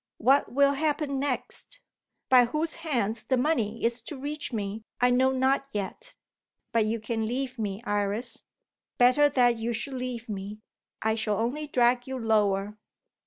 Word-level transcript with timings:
What 0.17 0.51
will 0.51 0.73
happen 0.73 1.19
next? 1.19 1.79
By 2.27 2.45
whose 2.45 2.73
hands 2.81 3.21
the 3.21 3.37
money 3.37 3.85
is 3.85 4.01
to 4.09 4.17
reach 4.17 4.51
me 4.51 4.83
I 4.99 5.11
know 5.11 5.29
not 5.31 5.65
yet. 5.73 6.15
But 6.71 6.87
you 6.87 6.99
can 6.99 7.27
leave 7.27 7.59
me, 7.59 7.83
Iris. 7.83 8.41
Better 8.97 9.29
that 9.29 9.57
you 9.57 9.73
should 9.73 9.93
leave 9.93 10.27
me 10.27 10.57
I 11.03 11.13
shall 11.13 11.37
only 11.37 11.67
drag 11.67 12.07
you 12.07 12.17
lower." 12.17 12.79